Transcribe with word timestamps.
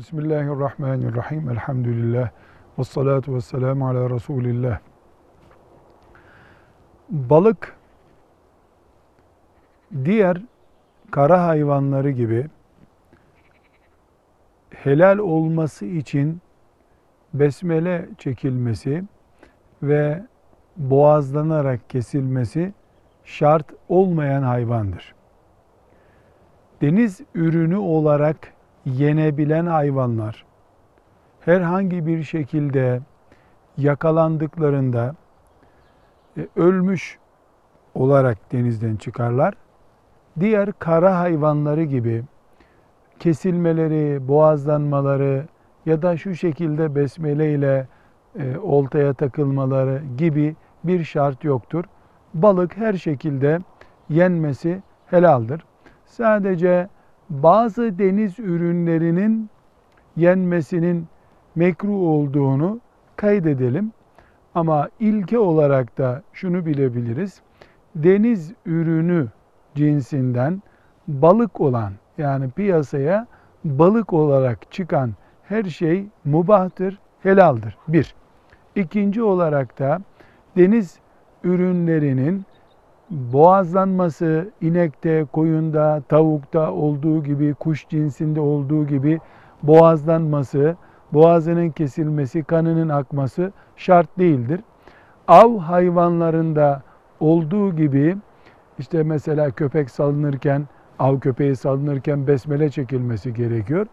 Bismillahirrahmanirrahim. 0.00 1.50
Elhamdülillah. 1.50 2.30
Ve 2.78 2.84
salatu 2.84 3.34
ve 3.34 3.40
selamu 3.40 3.88
ala 3.88 4.10
Resulillah. 4.10 4.78
Balık 7.10 7.76
diğer 10.04 10.42
kara 11.10 11.46
hayvanları 11.46 12.10
gibi 12.10 12.48
helal 14.70 15.18
olması 15.18 15.86
için 15.86 16.40
besmele 17.34 18.08
çekilmesi 18.18 19.04
ve 19.82 20.22
boğazlanarak 20.76 21.90
kesilmesi 21.90 22.72
şart 23.24 23.66
olmayan 23.88 24.42
hayvandır. 24.42 25.14
Deniz 26.80 27.20
ürünü 27.34 27.76
olarak 27.76 28.59
yenebilen 28.84 29.66
hayvanlar 29.66 30.44
herhangi 31.40 32.06
bir 32.06 32.22
şekilde 32.22 33.00
yakalandıklarında 33.76 35.14
e, 36.38 36.46
ölmüş 36.56 37.18
olarak 37.94 38.52
denizden 38.52 38.96
çıkarlar. 38.96 39.54
Diğer 40.40 40.72
kara 40.72 41.18
hayvanları 41.18 41.84
gibi 41.84 42.24
kesilmeleri, 43.18 44.28
boğazlanmaları 44.28 45.46
ya 45.86 46.02
da 46.02 46.16
şu 46.16 46.34
şekilde 46.34 46.94
besmele 46.94 47.54
ile 47.54 47.88
e, 48.38 48.58
oltaya 48.58 49.14
takılmaları 49.14 50.02
gibi 50.18 50.56
bir 50.84 51.04
şart 51.04 51.44
yoktur. 51.44 51.84
Balık 52.34 52.76
her 52.76 52.92
şekilde 52.92 53.58
yenmesi 54.08 54.82
helaldir. 55.06 55.64
Sadece 56.06 56.88
bazı 57.30 57.98
deniz 57.98 58.38
ürünlerinin 58.38 59.50
yenmesinin 60.16 61.06
mekruh 61.54 62.02
olduğunu 62.02 62.80
kaydedelim. 63.16 63.92
Ama 64.54 64.88
ilke 65.00 65.38
olarak 65.38 65.98
da 65.98 66.22
şunu 66.32 66.66
bilebiliriz. 66.66 67.40
Deniz 67.94 68.52
ürünü 68.66 69.28
cinsinden 69.74 70.62
balık 71.08 71.60
olan 71.60 71.92
yani 72.18 72.50
piyasaya 72.50 73.26
balık 73.64 74.12
olarak 74.12 74.72
çıkan 74.72 75.10
her 75.42 75.64
şey 75.64 76.06
mubahtır, 76.24 76.98
helaldir. 77.22 77.76
Bir. 77.88 78.14
İkinci 78.76 79.22
olarak 79.22 79.78
da 79.78 80.00
deniz 80.56 80.98
ürünlerinin 81.44 82.44
boğazlanması 83.10 84.50
inekte, 84.60 85.24
koyunda, 85.32 86.02
tavukta 86.08 86.72
olduğu 86.72 87.24
gibi, 87.24 87.54
kuş 87.54 87.88
cinsinde 87.88 88.40
olduğu 88.40 88.86
gibi 88.86 89.20
boğazlanması, 89.62 90.76
boğazının 91.12 91.70
kesilmesi, 91.70 92.44
kanının 92.44 92.88
akması 92.88 93.52
şart 93.76 94.18
değildir. 94.18 94.60
Av 95.28 95.58
hayvanlarında 95.58 96.82
olduğu 97.20 97.76
gibi 97.76 98.16
işte 98.78 99.02
mesela 99.02 99.50
köpek 99.50 99.90
salınırken, 99.90 100.68
av 100.98 101.20
köpeği 101.20 101.56
salınırken 101.56 102.26
besmele 102.26 102.70
çekilmesi 102.70 103.34
gerekiyor. 103.34 103.86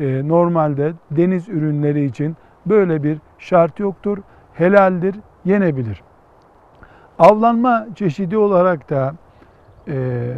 Ee, 0.00 0.28
normalde 0.28 0.92
deniz 1.10 1.48
ürünleri 1.48 2.04
için 2.04 2.36
böyle 2.66 3.02
bir 3.02 3.18
şart 3.38 3.80
yoktur. 3.80 4.18
Helaldir, 4.52 5.16
yenebilir. 5.44 6.02
Avlanma 7.18 7.86
çeşidi 7.94 8.38
olarak 8.38 8.90
da 8.90 9.14
e, 9.88 10.34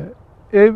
ev 0.53 0.75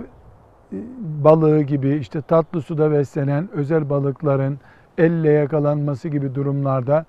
balığı 1.00 1.62
gibi 1.62 1.96
işte 1.96 2.20
tatlı 2.20 2.62
suda 2.62 2.92
beslenen 2.92 3.48
özel 3.52 3.90
balıkların 3.90 4.58
elle 4.98 5.30
yakalanması 5.30 6.08
gibi 6.08 6.34
durumlarda 6.34 7.04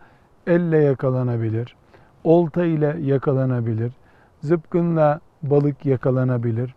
elle 0.47 0.77
yakalanabilir. 0.77 1.75
Olta 2.23 2.65
ile 2.65 2.97
yakalanabilir. 3.01 3.93
Zıpkınla 4.41 5.19
balık 5.43 5.85
yakalanabilir. 5.85 6.75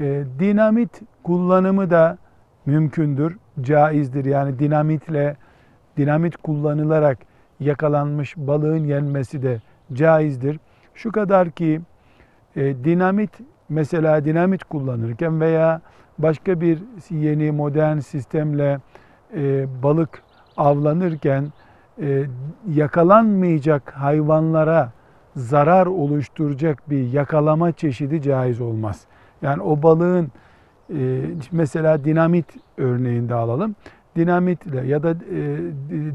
E, 0.00 0.24
dinamit 0.38 1.00
kullanımı 1.22 1.90
da 1.90 2.18
mümkündür, 2.66 3.38
caizdir. 3.60 4.24
Yani 4.24 4.58
dinamitle 4.58 5.36
dinamit 5.96 6.36
kullanılarak 6.36 7.18
yakalanmış 7.60 8.36
balığın 8.36 8.84
yenmesi 8.84 9.42
de 9.42 9.60
caizdir. 9.92 10.58
Şu 10.94 11.12
kadar 11.12 11.50
ki 11.50 11.80
e, 12.56 12.84
dinamit 12.84 13.30
mesela 13.68 14.24
dinamit 14.24 14.64
kullanırken 14.64 15.40
veya 15.40 15.80
başka 16.18 16.60
bir 16.60 16.78
yeni 17.10 17.52
modern 17.52 17.98
sistemle 17.98 18.78
e, 19.36 19.66
balık 19.82 20.22
avlanırken 20.56 21.52
e, 22.02 22.24
yakalanmayacak 22.68 23.92
hayvanlara 23.92 24.92
zarar 25.36 25.86
oluşturacak 25.86 26.90
bir 26.90 27.12
yakalama 27.12 27.72
çeşidi 27.72 28.22
caiz 28.22 28.60
olmaz. 28.60 29.06
Yani 29.42 29.62
o 29.62 29.82
balığın 29.82 30.32
e, 30.90 31.20
mesela 31.52 32.04
dinamit 32.04 32.46
örneğinde 32.76 33.34
alalım. 33.34 33.74
Dinamitle 34.16 34.86
ya 34.86 35.02
da 35.02 35.10
e, 35.10 35.16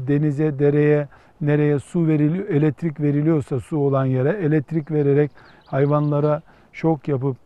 denize, 0.08 0.58
dereye, 0.58 1.08
nereye 1.40 1.78
su 1.78 2.06
veriliyor, 2.06 2.48
elektrik 2.48 3.00
veriliyorsa 3.00 3.60
su 3.60 3.78
olan 3.78 4.04
yere 4.04 4.30
elektrik 4.30 4.90
vererek 4.90 5.30
hayvanlara 5.66 6.42
şok 6.72 7.08
yapıp 7.08 7.36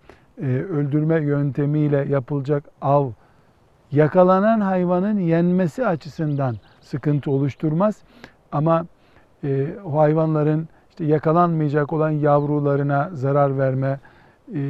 e, 0.42 0.46
öldürme 0.46 1.20
yöntemiyle 1.20 2.06
yapılacak 2.08 2.64
av 2.82 3.10
yakalanan 3.92 4.60
hayvanın 4.60 5.18
yenmesi 5.18 5.86
açısından 5.86 6.56
sıkıntı 6.80 7.30
oluşturmaz. 7.30 7.96
Ama 8.52 8.86
e, 9.44 9.66
o 9.84 9.98
hayvanların 9.98 10.68
işte 10.90 11.04
yakalanmayacak 11.04 11.92
olan 11.92 12.10
yavrularına 12.10 13.10
zarar 13.12 13.58
verme, 13.58 14.00
e, 14.54 14.60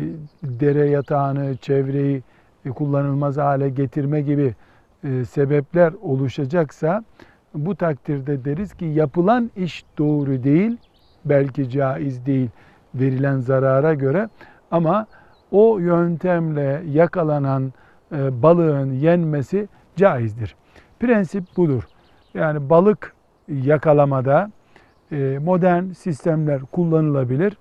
dere 0.43 0.91
yatağını, 0.91 1.57
çevreyi 1.57 2.23
e, 2.65 2.71
kullanılmaz 2.71 3.37
hale 3.37 3.69
getirme 3.69 4.21
gibi 4.21 4.55
e, 5.05 5.25
sebepler 5.25 5.93
oluşacaksa 6.03 7.05
bu 7.55 7.77
takdirde 7.77 8.45
deriz 8.45 8.75
ki 8.75 8.85
yapılan 8.85 9.51
iş 9.57 9.85
doğru 9.99 10.45
değil, 10.45 10.77
belki 11.25 11.71
caiz 11.71 12.27
değil 12.27 12.51
verilen 12.95 13.39
zarara 13.39 13.95
göre 13.95 14.29
ama 14.71 15.07
o 15.51 15.79
yöntemle 15.79 16.83
yakalanan 16.93 17.73
e, 18.13 18.43
balığın 18.43 18.93
yenmesi 18.93 19.69
caizdir. 19.97 20.57
Prensip 21.01 21.45
budur. 21.57 21.89
Yani 22.35 22.71
balık 22.71 23.15
yakalamada 23.49 24.51
e, 25.13 25.39
modern 25.45 25.91
sistemler 25.91 26.61
kullanılabilir. 26.61 27.57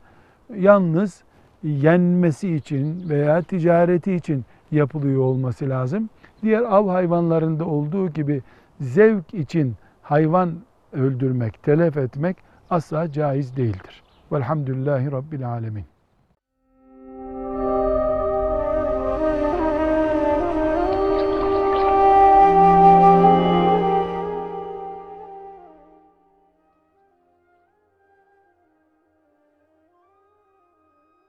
Yalnız 0.56 1.24
yenmesi 1.64 2.56
için 2.56 3.10
veya 3.10 3.42
ticareti 3.42 4.14
için 4.14 4.46
yapılıyor 4.72 5.22
olması 5.22 5.70
lazım. 5.70 6.10
Diğer 6.44 6.62
av 6.62 6.88
hayvanlarında 6.88 7.66
olduğu 7.66 8.10
gibi 8.10 8.42
zevk 8.80 9.34
için 9.34 9.76
hayvan 10.02 10.56
öldürmek, 10.92 11.64
telef 11.64 11.98
etmek 11.98 12.38
asla 12.70 13.12
caiz 13.12 13.58
değildir. 13.58 14.04
Velhamdülillahi 14.32 15.12
Rabbil 15.12 15.50
Alemin. 15.50 15.86